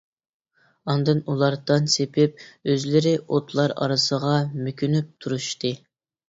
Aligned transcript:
ئاندىن 0.93 1.19
ئۇلار 1.33 1.57
دان 1.71 1.85
سېپىپ، 1.95 2.41
ئۆزلىرى 2.71 3.13
ئوتلار 3.21 3.75
ئارىسىغا 3.85 4.33
مۆكۈنۈپ 4.65 5.13
تۇرۇشتى. 5.27 5.73